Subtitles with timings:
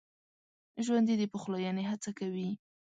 [0.85, 2.49] ژوندي د پخلاينې هڅه کوي